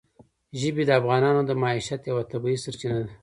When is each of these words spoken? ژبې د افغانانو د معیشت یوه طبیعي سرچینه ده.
ژبې 0.59 0.83
د 0.87 0.91
افغانانو 0.99 1.41
د 1.45 1.51
معیشت 1.61 2.01
یوه 2.09 2.23
طبیعي 2.31 2.57
سرچینه 2.63 2.97
ده. 3.05 3.11